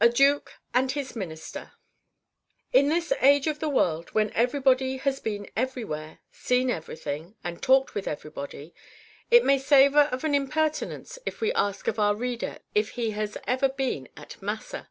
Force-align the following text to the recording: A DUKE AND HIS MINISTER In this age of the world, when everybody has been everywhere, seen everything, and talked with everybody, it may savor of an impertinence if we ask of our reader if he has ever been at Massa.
A 0.00 0.08
DUKE 0.08 0.50
AND 0.72 0.92
HIS 0.92 1.16
MINISTER 1.16 1.72
In 2.72 2.86
this 2.88 3.12
age 3.20 3.48
of 3.48 3.58
the 3.58 3.68
world, 3.68 4.10
when 4.10 4.30
everybody 4.34 4.98
has 4.98 5.18
been 5.18 5.50
everywhere, 5.56 6.20
seen 6.30 6.70
everything, 6.70 7.34
and 7.42 7.60
talked 7.60 7.92
with 7.92 8.06
everybody, 8.06 8.72
it 9.32 9.44
may 9.44 9.58
savor 9.58 10.08
of 10.12 10.22
an 10.22 10.32
impertinence 10.36 11.18
if 11.26 11.40
we 11.40 11.52
ask 11.54 11.88
of 11.88 11.98
our 11.98 12.14
reader 12.14 12.60
if 12.76 12.90
he 12.90 13.10
has 13.10 13.36
ever 13.48 13.68
been 13.68 14.08
at 14.16 14.40
Massa. 14.40 14.90